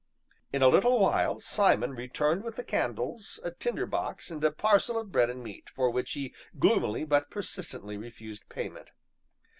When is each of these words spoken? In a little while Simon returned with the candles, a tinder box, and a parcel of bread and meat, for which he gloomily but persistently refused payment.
In 0.51 0.63
a 0.63 0.67
little 0.67 0.97
while 0.99 1.39
Simon 1.39 1.91
returned 1.93 2.43
with 2.43 2.55
the 2.55 2.63
candles, 2.63 3.39
a 3.43 3.51
tinder 3.51 3.85
box, 3.85 4.31
and 4.31 4.43
a 4.43 4.49
parcel 4.49 4.97
of 4.97 5.11
bread 5.11 5.29
and 5.29 5.43
meat, 5.43 5.69
for 5.69 5.91
which 5.91 6.13
he 6.13 6.33
gloomily 6.57 7.03
but 7.05 7.29
persistently 7.29 7.97
refused 7.97 8.49
payment. 8.49 8.89